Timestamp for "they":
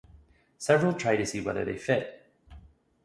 1.63-1.77